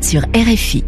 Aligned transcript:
sur 0.00 0.22
RFI. 0.34 0.84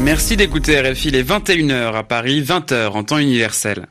Merci 0.00 0.36
d'écouter 0.36 0.80
RFI 0.80 1.10
les 1.10 1.22
21h 1.22 1.94
à 1.94 2.02
Paris, 2.02 2.42
20h 2.42 2.88
en 2.88 3.04
temps 3.04 3.18
universel. 3.18 3.86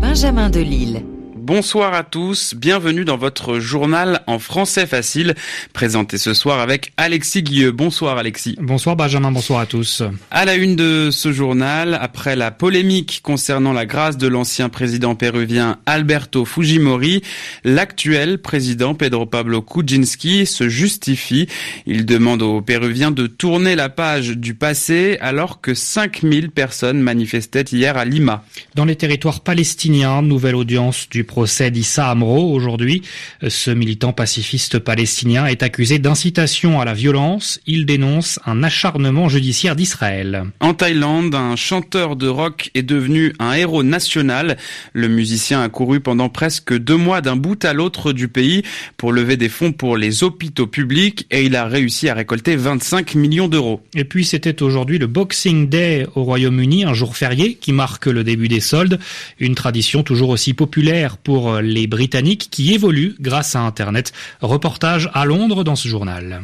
Benjamin 0.00 0.50
Delille. 0.50 1.04
Bonsoir 1.46 1.94
à 1.94 2.02
tous, 2.02 2.56
bienvenue 2.56 3.04
dans 3.04 3.16
votre 3.16 3.60
journal 3.60 4.24
en 4.26 4.40
français 4.40 4.84
facile, 4.84 5.36
présenté 5.72 6.18
ce 6.18 6.34
soir 6.34 6.58
avec 6.58 6.92
Alexis 6.96 7.44
Guilleux. 7.44 7.70
Bonsoir 7.70 8.18
Alexis. 8.18 8.56
Bonsoir 8.60 8.96
Benjamin, 8.96 9.30
bonsoir 9.30 9.60
à 9.60 9.66
tous. 9.66 10.02
À 10.32 10.44
la 10.44 10.56
une 10.56 10.74
de 10.74 11.10
ce 11.12 11.30
journal, 11.30 11.96
après 12.00 12.34
la 12.34 12.50
polémique 12.50 13.20
concernant 13.22 13.72
la 13.72 13.86
grâce 13.86 14.16
de 14.16 14.26
l'ancien 14.26 14.68
président 14.68 15.14
péruvien 15.14 15.78
Alberto 15.86 16.44
Fujimori, 16.44 17.22
l'actuel 17.62 18.38
président 18.38 18.94
Pedro 18.94 19.24
Pablo 19.24 19.62
Kuczynski 19.62 20.46
se 20.46 20.68
justifie. 20.68 21.46
Il 21.86 22.06
demande 22.06 22.42
aux 22.42 22.60
Péruviens 22.60 23.12
de 23.12 23.28
tourner 23.28 23.76
la 23.76 23.88
page 23.88 24.30
du 24.30 24.54
passé 24.54 25.16
alors 25.20 25.60
que 25.60 25.74
5000 25.74 26.50
personnes 26.50 27.00
manifestaient 27.00 27.66
hier 27.70 27.96
à 27.96 28.04
Lima. 28.04 28.44
Dans 28.74 28.84
les 28.84 28.96
territoires 28.96 29.42
palestiniens, 29.42 30.22
nouvelle 30.22 30.56
audience 30.56 31.08
du 31.08 31.22
procès 31.36 31.70
d'Issa 31.70 32.08
Amro 32.08 32.50
aujourd'hui. 32.50 33.02
Ce 33.46 33.70
militant 33.70 34.14
pacifiste 34.14 34.78
palestinien 34.78 35.44
est 35.44 35.62
accusé 35.62 35.98
d'incitation 35.98 36.80
à 36.80 36.86
la 36.86 36.94
violence. 36.94 37.60
Il 37.66 37.84
dénonce 37.84 38.40
un 38.46 38.62
acharnement 38.62 39.28
judiciaire 39.28 39.76
d'Israël. 39.76 40.44
En 40.60 40.72
Thaïlande, 40.72 41.34
un 41.34 41.54
chanteur 41.54 42.16
de 42.16 42.26
rock 42.26 42.70
est 42.74 42.82
devenu 42.82 43.34
un 43.38 43.52
héros 43.52 43.82
national. 43.82 44.56
Le 44.94 45.08
musicien 45.08 45.60
a 45.60 45.68
couru 45.68 46.00
pendant 46.00 46.30
presque 46.30 46.74
deux 46.74 46.96
mois 46.96 47.20
d'un 47.20 47.36
bout 47.36 47.62
à 47.66 47.74
l'autre 47.74 48.14
du 48.14 48.28
pays 48.28 48.62
pour 48.96 49.12
lever 49.12 49.36
des 49.36 49.50
fonds 49.50 49.72
pour 49.72 49.98
les 49.98 50.24
hôpitaux 50.24 50.66
publics 50.66 51.26
et 51.30 51.44
il 51.44 51.54
a 51.54 51.66
réussi 51.66 52.08
à 52.08 52.14
récolter 52.14 52.56
25 52.56 53.14
millions 53.14 53.48
d'euros. 53.48 53.82
Et 53.94 54.04
puis 54.04 54.24
c'était 54.24 54.62
aujourd'hui 54.62 54.96
le 54.96 55.06
Boxing 55.06 55.68
Day 55.68 56.06
au 56.14 56.24
Royaume-Uni, 56.24 56.84
un 56.84 56.94
jour 56.94 57.14
férié 57.14 57.56
qui 57.60 57.72
marque 57.72 58.06
le 58.06 58.24
début 58.24 58.48
des 58.48 58.60
soldes, 58.60 58.98
une 59.38 59.54
tradition 59.54 60.02
toujours 60.02 60.30
aussi 60.30 60.54
populaire 60.54 61.18
pour 61.26 61.56
les 61.56 61.88
Britanniques 61.88 62.46
qui 62.52 62.72
évoluent 62.72 63.16
grâce 63.18 63.56
à 63.56 63.60
Internet. 63.62 64.12
Reportage 64.42 65.10
à 65.12 65.24
Londres 65.24 65.64
dans 65.64 65.74
ce 65.74 65.88
journal. 65.88 66.42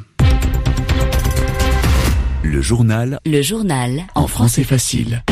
Le 2.43 2.61
journal. 2.61 3.21
Le 3.25 3.43
journal. 3.43 4.03
En 4.17 4.27
français 4.27 4.65
facile. 4.65 5.23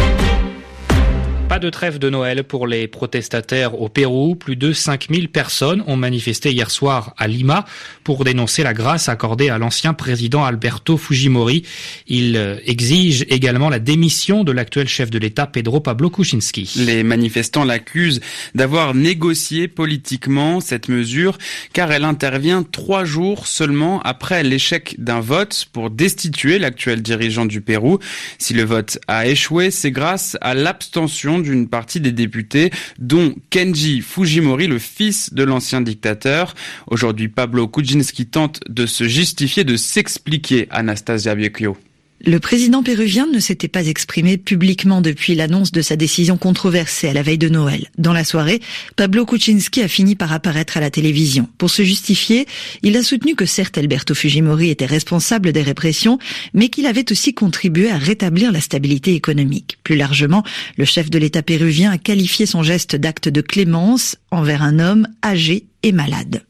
Pas 1.50 1.58
de 1.58 1.68
trêve 1.68 1.98
de 1.98 2.08
Noël 2.08 2.44
pour 2.44 2.68
les 2.68 2.86
protestataires 2.86 3.80
au 3.80 3.88
Pérou. 3.88 4.36
Plus 4.36 4.54
de 4.54 4.72
5000 4.72 5.28
personnes 5.30 5.82
ont 5.88 5.96
manifesté 5.96 6.52
hier 6.52 6.70
soir 6.70 7.12
à 7.18 7.26
Lima 7.26 7.64
pour 8.04 8.22
dénoncer 8.22 8.62
la 8.62 8.72
grâce 8.72 9.08
accordée 9.08 9.48
à 9.48 9.58
l'ancien 9.58 9.92
président 9.92 10.44
Alberto 10.44 10.96
Fujimori. 10.96 11.64
Il 12.06 12.36
euh, 12.36 12.54
exige 12.66 13.26
également 13.30 13.68
la 13.68 13.80
démission 13.80 14.44
de 14.44 14.52
l'actuel 14.52 14.86
chef 14.86 15.10
de 15.10 15.18
l'État 15.18 15.48
Pedro 15.48 15.80
Pablo 15.80 16.08
Kuczynski. 16.08 16.72
Les 16.76 17.02
manifestants 17.02 17.64
l'accusent 17.64 18.20
d'avoir 18.54 18.94
négocié 18.94 19.66
politiquement 19.66 20.60
cette 20.60 20.88
mesure 20.88 21.36
car 21.72 21.90
elle 21.90 22.04
intervient 22.04 22.62
trois 22.62 23.04
jours 23.04 23.48
seulement 23.48 24.00
après 24.02 24.44
l'échec 24.44 24.94
d'un 24.98 25.18
vote 25.18 25.66
pour 25.72 25.90
destituer 25.90 26.60
l'actuel 26.60 27.02
dirigeant 27.02 27.44
du 27.44 27.60
Pérou. 27.60 27.98
Si 28.38 28.54
le 28.54 28.62
vote 28.62 29.00
a 29.08 29.26
échoué, 29.26 29.72
c'est 29.72 29.90
grâce 29.90 30.38
à 30.40 30.54
l'abstention 30.54 31.39
d'une 31.40 31.68
partie 31.68 32.00
des 32.00 32.12
députés, 32.12 32.70
dont 32.98 33.34
Kenji 33.50 34.00
Fujimori, 34.00 34.66
le 34.66 34.78
fils 34.78 35.32
de 35.32 35.42
l'ancien 35.42 35.80
dictateur. 35.80 36.54
Aujourd'hui, 36.86 37.28
Pablo 37.28 37.68
Kuczynski 37.68 38.26
tente 38.26 38.60
de 38.68 38.86
se 38.86 39.08
justifier, 39.08 39.64
de 39.64 39.76
s'expliquer, 39.76 40.68
Anastasia 40.70 41.34
Biecchio. 41.34 41.76
Le 42.22 42.38
président 42.38 42.82
péruvien 42.82 43.26
ne 43.26 43.38
s'était 43.38 43.66
pas 43.66 43.86
exprimé 43.86 44.36
publiquement 44.36 45.00
depuis 45.00 45.34
l'annonce 45.34 45.72
de 45.72 45.80
sa 45.80 45.96
décision 45.96 46.36
controversée 46.36 47.08
à 47.08 47.14
la 47.14 47.22
veille 47.22 47.38
de 47.38 47.48
Noël. 47.48 47.88
Dans 47.96 48.12
la 48.12 48.24
soirée, 48.24 48.60
Pablo 48.96 49.24
Kuczynski 49.24 49.80
a 49.80 49.88
fini 49.88 50.16
par 50.16 50.30
apparaître 50.30 50.76
à 50.76 50.80
la 50.80 50.90
télévision. 50.90 51.48
Pour 51.56 51.70
se 51.70 51.82
justifier, 51.82 52.46
il 52.82 52.94
a 52.98 53.02
soutenu 53.02 53.34
que 53.34 53.46
certes 53.46 53.78
Alberto 53.78 54.14
Fujimori 54.14 54.68
était 54.68 54.84
responsable 54.84 55.52
des 55.52 55.62
répressions, 55.62 56.18
mais 56.52 56.68
qu'il 56.68 56.84
avait 56.84 57.10
aussi 57.10 57.32
contribué 57.32 57.90
à 57.90 57.96
rétablir 57.96 58.52
la 58.52 58.60
stabilité 58.60 59.14
économique. 59.14 59.78
Plus 59.82 59.96
largement, 59.96 60.44
le 60.76 60.84
chef 60.84 61.08
de 61.08 61.18
l'État 61.18 61.42
péruvien 61.42 61.90
a 61.90 61.96
qualifié 61.96 62.44
son 62.44 62.62
geste 62.62 62.96
d'acte 62.96 63.30
de 63.30 63.40
clémence 63.40 64.16
envers 64.30 64.62
un 64.62 64.78
homme 64.78 65.08
âgé 65.24 65.64
et 65.82 65.92
malade. 65.92 66.42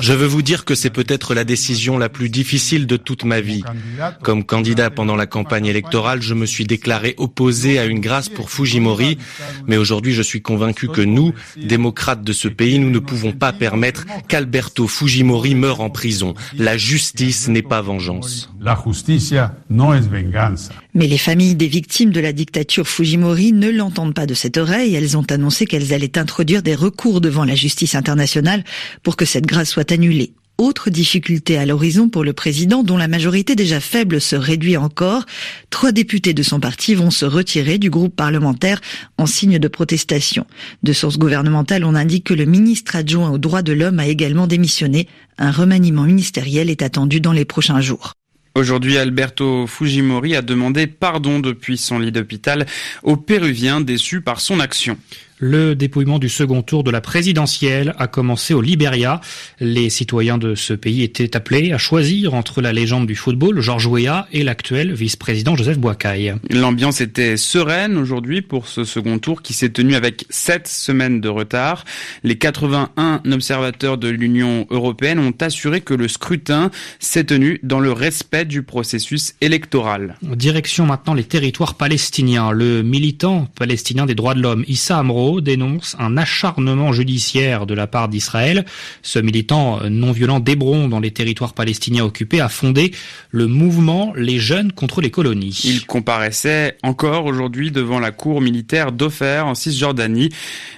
Je 0.00 0.12
veux 0.12 0.26
vous 0.26 0.42
dire 0.42 0.64
que 0.64 0.74
c'est 0.74 0.90
peut-être 0.90 1.34
la 1.34 1.44
décision 1.44 1.98
la 1.98 2.08
plus 2.08 2.30
difficile 2.30 2.86
de 2.86 2.96
toute 2.96 3.24
ma 3.24 3.40
vie. 3.40 3.62
Comme 4.22 4.44
candidat 4.44 4.88
pendant 4.90 5.16
la 5.16 5.26
campagne 5.26 5.66
électorale, 5.66 6.22
je 6.22 6.32
me 6.32 6.46
suis 6.46 6.64
déclaré 6.64 7.14
opposé 7.18 7.78
à 7.78 7.84
une 7.84 8.00
grâce 8.00 8.30
pour 8.30 8.50
Fujimori, 8.50 9.18
mais 9.66 9.76
aujourd'hui 9.76 10.14
je 10.14 10.22
suis 10.22 10.40
convaincu 10.40 10.88
que 10.88 11.02
nous, 11.02 11.34
démocrates 11.56 12.22
de 12.22 12.32
ce 12.32 12.48
pays, 12.48 12.78
nous 12.78 12.90
ne 12.90 12.98
pouvons 12.98 13.32
pas 13.32 13.52
permettre 13.52 14.06
qu'Alberto 14.28 14.88
Fujimori 14.88 15.54
meure 15.54 15.80
en 15.82 15.90
prison. 15.90 16.34
La 16.56 16.78
justice 16.78 17.48
n'est 17.48 17.62
pas 17.62 17.82
vengeance. 17.82 18.50
Mais 20.94 21.08
les 21.08 21.18
familles 21.18 21.56
des 21.56 21.66
victimes 21.66 22.12
de 22.12 22.20
la 22.20 22.32
dictature 22.32 22.86
Fujimori 22.86 23.52
ne 23.52 23.68
l'entendent 23.68 24.14
pas 24.14 24.26
de 24.26 24.34
cette 24.34 24.56
oreille. 24.56 24.94
Elles 24.94 25.16
ont 25.16 25.26
annoncé 25.28 25.66
qu'elles 25.66 25.92
allaient 25.92 26.18
introduire 26.18 26.62
des 26.62 26.76
recours 26.76 27.20
devant 27.20 27.44
la 27.44 27.56
justice 27.56 27.96
internationale 27.96 28.62
pour 29.02 29.16
que 29.16 29.24
cette 29.24 29.46
grâce 29.46 29.70
soit 29.70 29.90
annulée. 29.90 30.34
Autre 30.56 30.90
difficulté 30.90 31.58
à 31.58 31.66
l'horizon 31.66 32.08
pour 32.08 32.22
le 32.22 32.32
président 32.32 32.84
dont 32.84 32.96
la 32.96 33.08
majorité 33.08 33.56
déjà 33.56 33.80
faible 33.80 34.20
se 34.20 34.36
réduit 34.36 34.76
encore. 34.76 35.26
Trois 35.70 35.90
députés 35.90 36.32
de 36.32 36.44
son 36.44 36.60
parti 36.60 36.94
vont 36.94 37.10
se 37.10 37.24
retirer 37.24 37.78
du 37.78 37.90
groupe 37.90 38.14
parlementaire 38.14 38.80
en 39.18 39.26
signe 39.26 39.58
de 39.58 39.66
protestation. 39.66 40.46
De 40.84 40.92
sources 40.92 41.18
gouvernementales, 41.18 41.84
on 41.84 41.96
indique 41.96 42.26
que 42.26 42.34
le 42.34 42.44
ministre 42.44 42.94
adjoint 42.94 43.30
aux 43.30 43.38
droits 43.38 43.62
de 43.62 43.72
l'homme 43.72 43.98
a 43.98 44.06
également 44.06 44.46
démissionné. 44.46 45.08
Un 45.38 45.50
remaniement 45.50 46.04
ministériel 46.04 46.70
est 46.70 46.82
attendu 46.82 47.20
dans 47.20 47.32
les 47.32 47.44
prochains 47.44 47.80
jours. 47.80 48.14
Aujourd'hui, 48.56 48.98
Alberto 48.98 49.66
Fujimori 49.66 50.36
a 50.36 50.42
demandé 50.42 50.86
pardon 50.86 51.40
depuis 51.40 51.76
son 51.76 51.98
lit 51.98 52.12
d'hôpital 52.12 52.66
aux 53.02 53.16
Péruviens 53.16 53.80
déçus 53.80 54.20
par 54.20 54.40
son 54.40 54.60
action. 54.60 54.96
Le 55.38 55.74
dépouillement 55.74 56.20
du 56.20 56.28
second 56.28 56.62
tour 56.62 56.84
de 56.84 56.92
la 56.92 57.00
présidentielle 57.00 57.94
a 57.98 58.06
commencé 58.06 58.54
au 58.54 58.60
Liberia. 58.60 59.20
Les 59.58 59.90
citoyens 59.90 60.38
de 60.38 60.54
ce 60.54 60.74
pays 60.74 61.02
étaient 61.02 61.36
appelés 61.36 61.72
à 61.72 61.78
choisir 61.78 62.34
entre 62.34 62.62
la 62.62 62.72
légende 62.72 63.08
du 63.08 63.16
football, 63.16 63.60
Georges 63.60 63.88
Weah, 63.88 64.28
et 64.32 64.44
l'actuel 64.44 64.92
vice-président 64.94 65.56
Joseph 65.56 65.78
Boakai. 65.78 66.34
L'ambiance 66.50 67.00
était 67.00 67.36
sereine 67.36 67.96
aujourd'hui 67.96 68.42
pour 68.42 68.68
ce 68.68 68.84
second 68.84 69.18
tour 69.18 69.42
qui 69.42 69.54
s'est 69.54 69.70
tenu 69.70 69.96
avec 69.96 70.24
sept 70.30 70.68
semaines 70.68 71.20
de 71.20 71.28
retard. 71.28 71.84
Les 72.22 72.38
81 72.38 73.22
observateurs 73.32 73.98
de 73.98 74.08
l'Union 74.08 74.68
européenne 74.70 75.18
ont 75.18 75.34
assuré 75.40 75.80
que 75.80 75.94
le 75.94 76.06
scrutin 76.06 76.70
s'est 77.00 77.24
tenu 77.24 77.58
dans 77.64 77.80
le 77.80 77.90
respect 77.90 78.44
du 78.44 78.62
processus 78.62 79.34
électoral. 79.40 80.16
Direction 80.22 80.86
maintenant 80.86 81.14
les 81.14 81.24
territoires 81.24 81.74
palestiniens. 81.74 82.52
Le 82.52 82.82
militant 82.82 83.48
palestinien 83.56 84.06
des 84.06 84.14
droits 84.14 84.34
de 84.34 84.40
l'homme, 84.40 84.64
Issa 84.68 84.98
Amro, 84.98 85.23
dénonce 85.40 85.96
un 85.98 86.16
acharnement 86.16 86.92
judiciaire 86.92 87.66
de 87.66 87.74
la 87.74 87.86
part 87.86 88.08
d'Israël. 88.08 88.64
Ce 89.02 89.18
militant 89.18 89.80
non 89.88 90.12
violent 90.12 90.40
d'Hébron 90.40 90.88
dans 90.88 91.00
les 91.00 91.10
territoires 91.10 91.54
palestiniens 91.54 92.04
occupés 92.04 92.40
a 92.40 92.48
fondé 92.48 92.92
le 93.30 93.46
mouvement 93.46 94.12
Les 94.16 94.38
Jeunes 94.38 94.72
contre 94.72 95.00
les 95.00 95.10
colonies. 95.10 95.60
Il 95.64 95.86
comparaissait 95.86 96.76
encore 96.82 97.26
aujourd'hui 97.26 97.70
devant 97.70 97.98
la 97.98 98.10
cour 98.10 98.40
militaire 98.40 98.92
d'Ofer 98.92 99.40
en 99.44 99.54
Cisjordanie. 99.54 100.30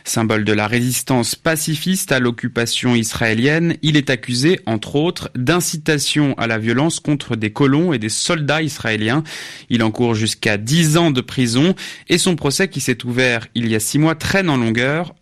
Symbole 0.05 0.45
de 0.45 0.53
la 0.53 0.67
résistance 0.67 1.35
pacifiste 1.35 2.13
à 2.13 2.21
l'occupation 2.21 2.95
israélienne, 2.95 3.77
il 3.83 3.97
est 3.97 4.11
accusé, 4.11 4.61
entre 4.67 4.97
autres, 4.97 5.31
d'incitation 5.35 6.35
à 6.39 6.47
la 6.47 6.59
violence 6.59 7.01
contre 7.01 7.37
des 7.37 7.53
colons 7.53 7.93
et 7.93 7.99
des 7.99 8.09
soldats 8.09 8.63
israéliens. 8.63 9.25
Il 9.71 9.83
encourt 9.83 10.15
jusqu'à 10.15 10.57
10 10.57 10.97
ans 10.97 11.11
de 11.11 11.21
prison 11.21 11.75
et 12.09 12.19
son 12.19 12.37
procès 12.37 12.69
qui 12.69 12.81
s'est 12.81 13.05
ouvert 13.05 13.47
il 13.55 13.69
y 13.69 13.75
a 13.75 13.81
six 13.81 13.99
mois 13.99 14.15
très 14.15 14.36
en 14.45 14.57
longueur. 14.59 15.15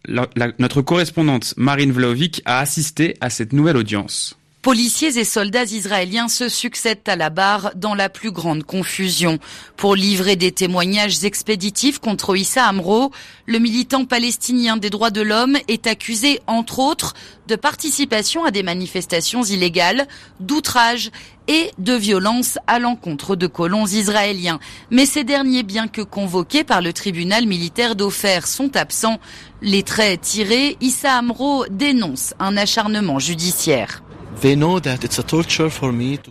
notre 0.58 0.82
correspondante 0.82 1.54
Marine 1.56 1.92
Vlaovic 1.92 2.42
a 2.44 2.58
assisté 2.58 3.16
à 3.20 3.30
cette 3.30 3.52
nouvelle 3.52 3.76
audience. 3.76 4.38
Policiers 4.64 5.18
et 5.18 5.24
soldats 5.24 5.64
israéliens 5.64 6.28
se 6.28 6.48
succèdent 6.48 7.06
à 7.06 7.16
la 7.16 7.28
barre 7.28 7.72
dans 7.76 7.94
la 7.94 8.08
plus 8.08 8.30
grande 8.30 8.64
confusion. 8.64 9.38
Pour 9.76 9.94
livrer 9.94 10.36
des 10.36 10.52
témoignages 10.52 11.22
expéditifs 11.22 11.98
contre 11.98 12.34
Issa 12.34 12.64
Amro, 12.64 13.10
le 13.44 13.58
militant 13.58 14.06
palestinien 14.06 14.78
des 14.78 14.88
droits 14.88 15.10
de 15.10 15.20
l'homme 15.20 15.58
est 15.68 15.86
accusé, 15.86 16.40
entre 16.46 16.78
autres, 16.78 17.12
de 17.46 17.56
participation 17.56 18.46
à 18.46 18.50
des 18.50 18.62
manifestations 18.62 19.42
illégales, 19.42 20.08
d'outrage 20.40 21.10
et 21.46 21.70
de 21.76 21.92
violence 21.92 22.58
à 22.66 22.78
l'encontre 22.78 23.36
de 23.36 23.46
colons 23.46 23.84
israéliens. 23.84 24.60
Mais 24.90 25.04
ces 25.04 25.24
derniers, 25.24 25.62
bien 25.62 25.88
que 25.88 26.00
convoqués 26.00 26.64
par 26.64 26.80
le 26.80 26.94
tribunal 26.94 27.44
militaire 27.44 27.96
d'Ofer, 27.96 28.46
sont 28.46 28.74
absents. 28.78 29.20
Les 29.60 29.82
traits 29.82 30.22
tirés, 30.22 30.78
Issa 30.80 31.18
Amro 31.18 31.66
dénonce 31.68 32.32
un 32.38 32.56
acharnement 32.56 33.18
judiciaire. 33.18 34.02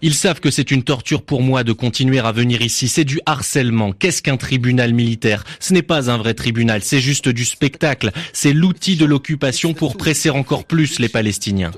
Ils 0.01 0.13
savent 0.13 0.39
que 0.39 0.51
c'est 0.51 0.71
une 0.71 0.83
torture 0.83 1.21
pour 1.21 1.41
moi 1.41 1.63
de 1.63 1.73
continuer 1.73 2.19
à 2.19 2.31
venir 2.31 2.61
ici. 2.61 2.87
C'est 2.87 3.03
du 3.03 3.19
harcèlement. 3.25 3.91
Qu'est-ce 3.91 4.21
qu'un 4.21 4.37
tribunal 4.37 4.93
militaire? 4.93 5.43
Ce 5.59 5.73
n'est 5.73 5.81
pas 5.81 6.11
un 6.11 6.17
vrai 6.17 6.33
tribunal, 6.33 6.81
c'est 6.83 6.99
juste 6.99 7.29
du 7.29 7.45
spectacle. 7.45 8.11
C'est 8.33 8.53
l'outil 8.53 8.95
de 8.95 9.05
l'occupation 9.05 9.73
pour 9.73 9.97
presser 9.97 10.29
encore 10.29 10.65
plus 10.65 10.99
les 10.99 11.09
Palestiniens. 11.09 11.71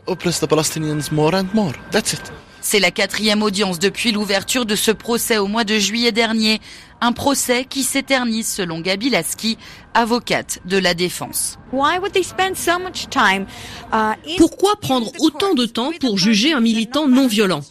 C'est 2.68 2.80
la 2.80 2.90
quatrième 2.90 3.44
audience 3.44 3.78
depuis 3.78 4.12
l'ouverture 4.12 4.66
de 4.66 4.76
ce 4.76 4.90
procès 4.90 5.38
au 5.38 5.46
mois 5.46 5.66
de 5.66 5.78
juillet 5.78 6.12
dernier. 6.12 6.60
Un 7.00 7.12
procès 7.12 7.64
qui 7.64 7.84
s'éternise 7.84 8.48
selon 8.48 8.80
Gabi 8.80 9.12
Lasky, 9.12 9.60
avocate 9.94 10.58
de 10.66 10.80
la 10.80 10.96
défense. 10.96 11.60
Uh, 11.72 11.78
Pourquoi 14.38 14.78
prendre 14.78 15.12
autant 15.20 15.54
de 15.54 15.68
temps 15.68 15.92
pour 16.02 16.18
juger 16.18 16.54
un 16.54 16.60
militant 16.60 17.08
non 17.08 17.28
violent 17.28 17.62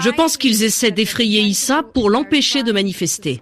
Je 0.00 0.08
pense 0.08 0.38
qu'ils 0.38 0.62
essaient 0.62 0.92
d'effrayer 0.92 1.42
Issa 1.42 1.82
pour 1.82 2.08
l'empêcher 2.08 2.62
de 2.62 2.72
manifester. 2.72 3.38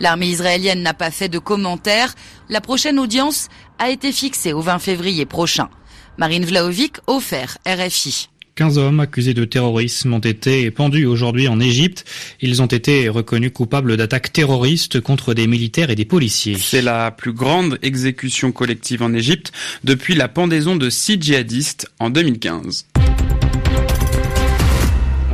L'armée 0.00 0.28
israélienne 0.28 0.82
n'a 0.82 0.94
pas 0.94 1.10
fait 1.10 1.28
de 1.28 1.38
commentaires. 1.38 2.14
La 2.48 2.62
prochaine 2.62 2.98
audience 2.98 3.48
a 3.78 3.90
été 3.90 4.12
fixée 4.12 4.54
au 4.54 4.62
20 4.62 4.78
février 4.78 5.26
prochain. 5.26 5.68
Marine 6.16 6.46
Vlaovic, 6.46 6.96
offert 7.06 7.58
RFI. 7.66 8.30
15 8.56 8.78
hommes 8.78 9.00
accusés 9.00 9.34
de 9.34 9.44
terrorisme 9.44 10.14
ont 10.14 10.18
été 10.18 10.70
pendus 10.70 11.04
aujourd'hui 11.04 11.46
en 11.46 11.60
Égypte. 11.60 12.06
Ils 12.40 12.62
ont 12.62 12.66
été 12.66 13.10
reconnus 13.10 13.52
coupables 13.52 13.98
d'attaques 13.98 14.32
terroristes 14.32 14.98
contre 14.98 15.34
des 15.34 15.46
militaires 15.46 15.90
et 15.90 15.94
des 15.94 16.06
policiers. 16.06 16.56
C'est 16.58 16.80
la 16.80 17.10
plus 17.10 17.34
grande 17.34 17.78
exécution 17.82 18.52
collective 18.52 19.02
en 19.02 19.12
Égypte 19.12 19.52
depuis 19.84 20.14
la 20.14 20.28
pendaison 20.28 20.74
de 20.74 20.88
six 20.88 21.20
djihadistes 21.20 21.90
en 21.98 22.08
2015. 22.08 22.86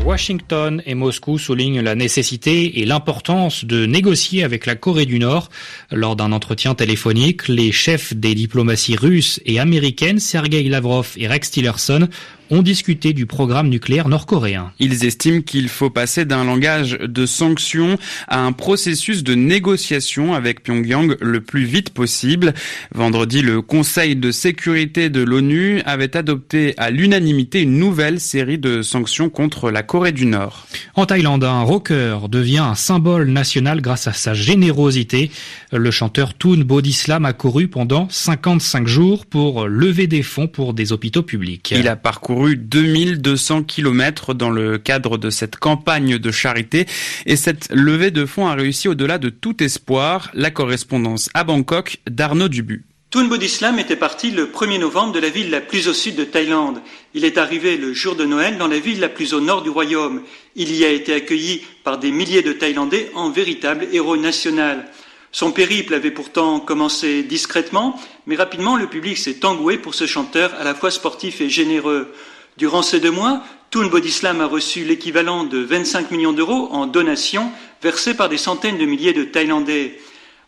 Washington 0.05 0.83
et 0.85 0.97
Moscou 0.97 1.39
soulignent 1.39 1.81
la 1.81 1.95
nécessité 1.95 2.81
et 2.81 2.85
l'importance 2.85 3.65
de 3.65 3.87
négocier 3.87 4.43
avec 4.43 4.67
la 4.67 4.75
Corée 4.75 5.07
du 5.07 5.21
Nord. 5.21 5.49
Lors 5.93 6.17
d'un 6.17 6.33
entretien 6.33 6.75
téléphonique, 6.75 7.47
les 7.47 7.71
chefs 7.71 8.13
des 8.13 8.35
diplomaties 8.35 8.97
russes 8.97 9.41
et 9.47 9.61
américaines, 9.61 10.19
Sergei 10.19 10.65
Lavrov 10.65 11.13
et 11.17 11.29
Rex 11.29 11.53
Tillerson, 11.53 12.09
ont 12.53 12.61
discuté 12.61 13.15
du 13.15 13.25
programme 13.25 13.71
nucléaire 13.71 14.11
nord-coréen. 14.11 14.73
Ils 14.79 15.07
estiment 15.07 15.41
qu'il 15.41 15.71
faut 15.71 15.89
passer 15.89 16.27
d'un 16.27 16.45
langage 16.45 16.99
de 17.01 17.25
sanctions 17.25 17.97
à 18.29 18.41
un 18.41 18.53
processus 18.53 19.25
de 19.25 19.35
négociation 19.35 20.35
avec 20.35 20.63
Pyongyang 20.63 21.17
le 21.19 21.41
plus 21.41 21.65
vite 21.65 21.91
possible. 21.91 22.53
Vendredi, 22.95 23.41
le 23.41 23.63
Conseil 23.63 24.17
de 24.17 24.31
sécurité 24.31 25.09
de 25.09 25.23
l'ONU 25.23 25.81
avait 25.87 26.15
adopté 26.15 26.75
à 26.77 26.91
l'unanimité 26.91 27.63
une 27.63 27.79
nouvelle 27.79 28.21
série 28.21 28.59
de 28.59 28.83
sanctions 28.83 29.31
contre 29.31 29.71
la 29.71 29.83
Corée 29.83 30.13
du 30.13 30.27
Nord. 30.27 30.67
En 30.95 31.07
Thaïlande, 31.07 31.45
un 31.45 31.63
rocker 31.63 32.29
devient 32.29 32.59
un 32.59 32.75
symbole 32.75 33.31
national 33.31 33.81
grâce 33.81 34.07
à 34.09 34.13
sa 34.13 34.35
générosité. 34.35 35.31
Le 35.73 35.91
chanteur 35.91 36.35
Toon 36.35 36.59
Bodhislam 36.59 37.25
a 37.25 37.33
couru 37.33 37.69
pendant 37.69 38.09
55 38.11 38.87
jours 38.87 39.25
pour 39.25 39.67
lever 39.67 40.07
des 40.07 40.23
fonds 40.23 40.49
pour 40.49 40.75
des 40.75 40.93
hôpitaux 40.93 41.23
publics. 41.23 41.73
Il 41.75 41.89
a 41.89 41.97
parcouru 41.97 42.42
2200 42.51 43.65
km 43.65 44.35
dans 44.35 44.51
le 44.51 44.79
cadre 44.79 45.19
de 45.19 45.31
cette 45.31 45.57
campagne 45.57 46.19
de 46.19 46.31
charité 46.31 46.87
et 47.27 47.37
cette 47.37 47.69
levée 47.71 48.11
de 48.11 48.27
fonds 48.27 48.47
a 48.47 48.55
réussi 48.55 48.89
au-delà 48.89 49.19
de 49.19 49.29
tout 49.29 49.63
espoir. 49.63 50.31
La 50.35 50.51
correspondance 50.51 51.31
à 51.35 51.45
Bangkok 51.45 51.99
d'Arnaud 52.09 52.49
Dubu. 52.49 52.85
Toon 53.11 53.27
Bodhislam 53.27 53.79
était 53.79 53.97
parti 53.97 54.31
le 54.31 54.47
1er 54.47 54.79
novembre 54.79 55.13
de 55.13 55.19
la 55.19 55.29
ville 55.29 55.51
la 55.51 55.61
plus 55.61 55.87
au 55.87 55.93
sud 55.93 56.17
de 56.17 56.25
Thaïlande. 56.25 56.81
Il 57.13 57.27
est 57.27 57.37
arrivé 57.37 57.77
le 57.77 57.93
jour 57.93 58.17
de 58.17 58.25
Noël 58.25 58.57
dans 58.57 58.69
la 58.69 58.79
ville 58.79 59.01
la 59.01 59.11
plus 59.11 59.35
au 59.35 59.41
nord 59.41 59.63
du 59.63 59.69
royaume. 59.69 60.23
Il 60.57 60.75
y 60.75 60.87
a 60.87 60.91
été 60.91 61.13
accueilli 61.13 61.63
par 61.85 61.99
des 61.99 62.11
milliers 62.11 62.41
de 62.41 62.55
Thaïlandais 62.55 63.11
en 63.15 63.29
véritable 63.29 63.87
héros 63.93 64.17
national. 64.17 64.87
Son 65.33 65.51
périple 65.51 65.95
avait 65.95 66.11
pourtant 66.11 66.61
commencé 66.61 67.23
discrètement, 67.23 67.99
mais 68.27 68.37
rapidement 68.37 68.77
le 68.77 68.87
public 68.87 69.17
s'est 69.17 69.47
engoué 69.47 69.79
pour 69.79 69.95
ce 69.95 70.07
chanteur 70.07 70.55
à 70.61 70.65
la 70.65 70.75
fois 70.75 70.91
sportif 70.91 71.41
et 71.41 71.49
généreux. 71.49 72.13
Durant 72.59 72.83
ces 72.83 73.01
deux 73.01 73.11
mois, 73.11 73.43
Toon 73.71 73.87
Bodhislam 73.87 74.43
a 74.43 74.47
reçu 74.47 74.85
l'équivalent 74.85 75.45
de 75.45 75.59
25 75.59 76.11
millions 76.11 76.35
d'euros 76.35 76.69
en 76.71 76.87
donations 76.87 77.51
versées 77.83 78.13
par 78.13 78.29
des 78.29 78.37
centaines 78.37 78.77
de 78.77 78.85
milliers 78.85 79.15
de 79.15 79.25
Thaïlandais. 79.25 79.99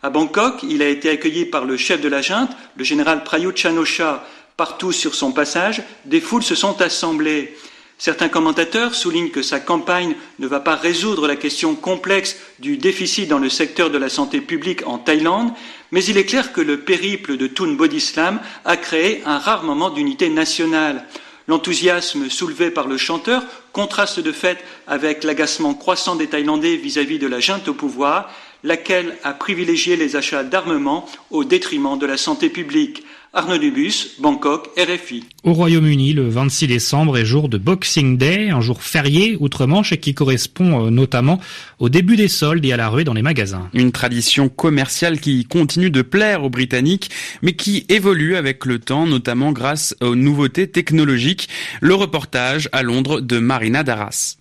À 0.02 0.10
Bangkok, 0.10 0.62
il 0.62 0.82
a 0.82 0.88
été 0.90 1.08
accueilli 1.08 1.46
par 1.46 1.64
le 1.64 1.78
chef 1.78 2.02
de 2.02 2.08
la 2.08 2.20
junte, 2.20 2.50
le 2.76 2.84
général 2.84 3.24
Prayut 3.24 3.56
Chan-o-cha. 3.56 4.26
Partout 4.58 4.92
sur 4.92 5.14
son 5.14 5.32
passage, 5.32 5.82
des 6.04 6.20
foules 6.20 6.42
se 6.42 6.54
sont 6.54 6.82
assemblées. 6.82 7.56
Certains 7.98 8.28
commentateurs 8.28 8.94
soulignent 8.94 9.30
que 9.30 9.42
sa 9.42 9.60
campagne 9.60 10.14
ne 10.38 10.46
va 10.46 10.60
pas 10.60 10.74
résoudre 10.74 11.28
la 11.28 11.36
question 11.36 11.74
complexe 11.74 12.36
du 12.58 12.76
déficit 12.76 13.28
dans 13.28 13.38
le 13.38 13.48
secteur 13.48 13.90
de 13.90 13.98
la 13.98 14.08
santé 14.08 14.40
publique 14.40 14.86
en 14.86 14.98
Thaïlande, 14.98 15.52
mais 15.92 16.04
il 16.04 16.18
est 16.18 16.24
clair 16.24 16.52
que 16.52 16.60
le 16.60 16.80
périple 16.80 17.36
de 17.36 17.46
Toon 17.46 17.74
Bodhislam 17.74 18.40
a 18.64 18.76
créé 18.76 19.22
un 19.26 19.38
rare 19.38 19.62
moment 19.62 19.90
d'unité 19.90 20.28
nationale. 20.28 21.06
L'enthousiasme 21.46 22.30
soulevé 22.30 22.70
par 22.70 22.88
le 22.88 22.96
chanteur 22.96 23.44
contraste 23.72 24.18
de 24.18 24.32
fait 24.32 24.58
avec 24.86 25.24
l'agacement 25.24 25.74
croissant 25.74 26.16
des 26.16 26.26
Thaïlandais 26.26 26.76
vis-à-vis 26.76 27.18
de 27.18 27.26
la 27.26 27.38
junte 27.38 27.68
au 27.68 27.74
pouvoir, 27.74 28.30
laquelle 28.64 29.16
a 29.22 29.34
privilégié 29.34 29.94
les 29.96 30.16
achats 30.16 30.42
d'armement 30.42 31.06
au 31.30 31.44
détriment 31.44 31.98
de 31.98 32.06
la 32.06 32.16
santé 32.16 32.48
publique. 32.48 33.04
Arnaud 33.36 33.58
Dubus, 33.58 34.12
Bangkok, 34.20 34.70
RFI. 34.78 35.24
Au 35.42 35.54
Royaume-Uni, 35.54 36.12
le 36.12 36.28
26 36.28 36.68
décembre 36.68 37.18
est 37.18 37.24
jour 37.24 37.48
de 37.48 37.58
Boxing 37.58 38.16
Day, 38.16 38.50
un 38.50 38.60
jour 38.60 38.80
férié 38.80 39.36
outre-Manche 39.40 39.92
et 39.92 39.98
qui 39.98 40.14
correspond 40.14 40.86
euh, 40.86 40.90
notamment 40.90 41.40
au 41.80 41.88
début 41.88 42.14
des 42.14 42.28
soldes 42.28 42.64
et 42.64 42.72
à 42.72 42.76
la 42.76 42.88
ruée 42.88 43.02
dans 43.02 43.12
les 43.12 43.22
magasins. 43.22 43.68
Une 43.74 43.90
tradition 43.90 44.48
commerciale 44.48 45.18
qui 45.18 45.46
continue 45.46 45.90
de 45.90 46.02
plaire 46.02 46.44
aux 46.44 46.48
Britanniques, 46.48 47.10
mais 47.42 47.54
qui 47.54 47.86
évolue 47.88 48.36
avec 48.36 48.64
le 48.66 48.78
temps, 48.78 49.04
notamment 49.04 49.50
grâce 49.50 49.96
aux 50.00 50.14
nouveautés 50.14 50.70
technologiques. 50.70 51.48
Le 51.80 51.96
reportage 51.96 52.68
à 52.70 52.84
Londres 52.84 53.20
de 53.20 53.40
Marina 53.40 53.82
Darras. 53.82 54.36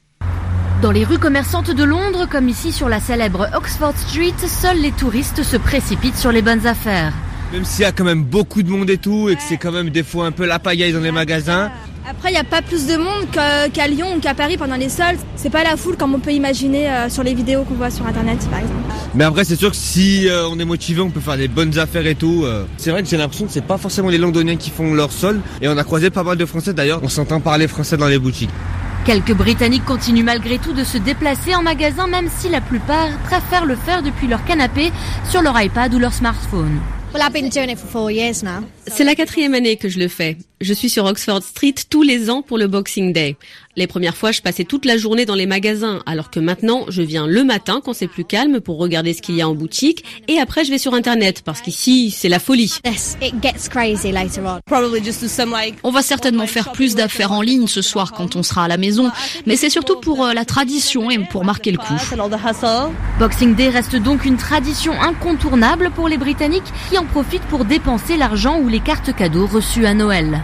Dans 0.83 0.91
les 0.91 1.03
rues 1.03 1.17
commerçantes 1.17 1.71
de 1.71 1.83
Londres, 1.83 2.27
comme 2.29 2.47
ici 2.47 2.71
sur 2.71 2.89
la 2.89 2.99
célèbre 2.99 3.49
Oxford 3.55 3.97
Street, 3.97 4.35
seuls 4.37 4.81
les 4.81 4.91
touristes 4.91 5.41
se 5.41 5.57
précipitent 5.57 6.17
sur 6.17 6.31
les 6.31 6.43
bonnes 6.43 6.67
affaires. 6.67 7.13
Même 7.53 7.65
s'il 7.65 7.83
y 7.83 7.85
a 7.85 7.91
quand 7.91 8.03
même 8.03 8.23
beaucoup 8.23 8.63
de 8.63 8.69
monde 8.69 8.89
et 8.89 8.97
tout, 8.97 9.29
et 9.29 9.35
que 9.35 9.41
c'est 9.47 9.57
quand 9.57 9.71
même 9.71 9.91
des 9.91 10.01
fois 10.01 10.25
un 10.25 10.31
peu 10.31 10.43
la 10.43 10.57
pagaille 10.57 10.91
dans 10.91 10.99
les 11.01 11.11
magasins. 11.11 11.69
Après, 12.09 12.29
il 12.29 12.31
n'y 12.31 12.39
a 12.39 12.43
pas 12.43 12.63
plus 12.63 12.87
de 12.87 12.97
monde 12.97 13.27
qu'à 13.31 13.87
Lyon 13.87 14.15
ou 14.17 14.19
qu'à 14.19 14.33
Paris 14.33 14.57
pendant 14.57 14.75
les 14.75 14.89
soldes. 14.89 15.19
C'est 15.35 15.51
pas 15.51 15.63
la 15.63 15.77
foule 15.77 15.95
comme 15.95 16.15
on 16.15 16.19
peut 16.19 16.31
imaginer 16.31 16.89
euh, 16.89 17.09
sur 17.09 17.21
les 17.21 17.35
vidéos 17.35 17.61
qu'on 17.61 17.75
voit 17.75 17.91
sur 17.91 18.07
Internet, 18.07 18.39
par 18.49 18.57
exemple. 18.57 18.81
Mais 19.13 19.23
après, 19.23 19.43
c'est 19.43 19.55
sûr 19.55 19.69
que 19.69 19.75
si 19.75 20.27
euh, 20.27 20.47
on 20.49 20.57
est 20.57 20.65
motivé, 20.65 21.01
on 21.01 21.11
peut 21.11 21.19
faire 21.19 21.37
des 21.37 21.47
bonnes 21.47 21.77
affaires 21.77 22.07
et 22.07 22.15
tout. 22.15 22.41
Euh. 22.43 22.65
C'est 22.77 22.89
vrai 22.89 23.03
que 23.03 23.09
j'ai 23.09 23.17
l'impression 23.17 23.45
que 23.45 23.51
c'est 23.51 23.61
pas 23.61 23.77
forcément 23.77 24.09
les 24.09 24.17
Londoniens 24.17 24.55
qui 24.55 24.71
font 24.71 24.95
leurs 24.95 25.11
soldes. 25.11 25.41
Et 25.61 25.67
on 25.67 25.77
a 25.77 25.83
croisé 25.83 26.09
pas 26.09 26.23
mal 26.23 26.37
de 26.37 26.45
Français 26.47 26.73
d'ailleurs. 26.73 27.01
On 27.03 27.09
s'entend 27.09 27.39
parler 27.39 27.67
français 27.67 27.97
dans 27.97 28.07
les 28.07 28.17
boutiques. 28.17 28.49
Quelques 29.05 29.33
Britanniques 29.35 29.85
continuent 29.85 30.23
malgré 30.23 30.57
tout 30.57 30.73
de 30.73 30.83
se 30.83 30.97
déplacer 30.97 31.53
en 31.53 31.61
magasin, 31.61 32.07
même 32.07 32.29
si 32.35 32.49
la 32.49 32.61
plupart 32.61 33.09
préfèrent 33.25 33.65
le 33.65 33.75
faire 33.75 34.01
depuis 34.01 34.25
leur 34.25 34.43
canapé, 34.43 34.91
sur 35.29 35.43
leur 35.43 35.61
iPad 35.61 35.93
ou 35.93 35.99
leur 35.99 36.13
smartphone. 36.13 36.79
C'est 38.87 39.03
la 39.03 39.13
quatrième 39.13 39.53
année 39.53 39.77
que 39.77 39.87
je 39.87 39.99
le 39.99 40.07
fais. 40.07 40.35
Je 40.63 40.73
suis 40.73 40.89
sur 40.89 41.03
Oxford 41.03 41.43
Street 41.43 41.75
tous 41.89 42.03
les 42.03 42.29
ans 42.29 42.41
pour 42.41 42.57
le 42.57 42.67
Boxing 42.67 43.11
Day. 43.11 43.35
Les 43.75 43.85
premières 43.85 44.15
fois, 44.15 44.31
je 44.31 44.41
passais 44.41 44.63
toute 44.63 44.85
la 44.85 44.95
journée 44.95 45.25
dans 45.25 45.35
les 45.35 45.45
magasins, 45.45 46.01
alors 46.05 46.29
que 46.31 46.39
maintenant, 46.39 46.85
je 46.87 47.01
viens 47.01 47.27
le 47.27 47.43
matin 47.43 47.81
quand 47.83 47.91
c'est 47.91 48.07
plus 48.07 48.23
calme 48.23 48.61
pour 48.61 48.77
regarder 48.77 49.13
ce 49.13 49.21
qu'il 49.21 49.35
y 49.35 49.41
a 49.41 49.49
en 49.49 49.55
boutique, 49.55 50.05
et 50.29 50.39
après, 50.39 50.63
je 50.63 50.69
vais 50.69 50.77
sur 50.77 50.93
Internet, 50.93 51.41
parce 51.43 51.59
qu'ici, 51.59 52.11
c'est 52.11 52.29
la 52.29 52.39
folie. 52.39 52.79
On 55.83 55.91
va 55.91 56.01
certainement 56.01 56.47
faire 56.47 56.71
plus 56.71 56.95
d'affaires 56.95 57.33
en 57.33 57.41
ligne 57.41 57.67
ce 57.67 57.81
soir 57.81 58.13
quand 58.13 58.37
on 58.37 58.43
sera 58.43 58.63
à 58.63 58.67
la 58.69 58.77
maison, 58.77 59.11
mais 59.45 59.57
c'est 59.57 59.69
surtout 59.69 59.99
pour 59.99 60.23
euh, 60.23 60.33
la 60.33 60.45
tradition 60.45 61.11
et 61.11 61.19
pour 61.19 61.43
marquer 61.43 61.71
le 61.71 61.77
coup. 61.77 61.93
Boxing 63.19 63.55
Day 63.55 63.67
reste 63.67 63.97
donc 63.97 64.23
une 64.23 64.37
tradition 64.37 64.93
incontournable 64.93 65.91
pour 65.93 66.07
les 66.07 66.17
Britanniques 66.17 66.71
qui 66.89 66.97
en 66.97 67.05
profitent 67.05 67.41
pour 67.49 67.65
dépenser 67.65 68.15
l'argent 68.15 68.59
ou 68.61 68.69
les 68.69 68.79
cartes 68.79 69.13
cadeaux 69.13 69.47
reçues 69.47 69.85
à 69.85 69.93
Noël. 69.93 70.41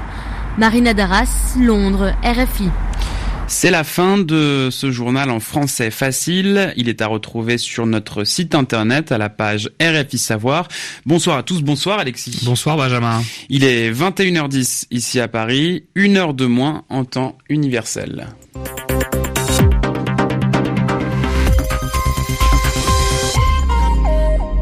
Marina 0.59 0.93
Darras, 0.93 1.55
Londres, 1.57 2.13
RFI. 2.21 2.67
C'est 3.47 3.71
la 3.71 3.85
fin 3.85 4.17
de 4.17 4.67
ce 4.69 4.91
journal 4.91 5.29
en 5.29 5.39
français 5.39 5.89
facile. 5.89 6.73
Il 6.75 6.89
est 6.89 7.01
à 7.01 7.07
retrouver 7.07 7.57
sur 7.57 7.85
notre 7.85 8.25
site 8.25 8.53
internet 8.55 9.13
à 9.13 9.17
la 9.17 9.29
page 9.29 9.69
RFI 9.81 10.17
Savoir. 10.17 10.67
Bonsoir 11.05 11.37
à 11.37 11.43
tous, 11.43 11.61
bonsoir 11.61 11.99
Alexis. 11.99 12.41
Bonsoir 12.43 12.75
Benjamin. 12.75 13.23
Il 13.47 13.63
est 13.63 13.89
21h10 13.89 14.87
ici 14.91 15.21
à 15.21 15.29
Paris, 15.29 15.85
une 15.95 16.17
heure 16.17 16.33
de 16.33 16.45
moins 16.45 16.83
en 16.89 17.05
temps 17.05 17.37
universel. 17.47 18.27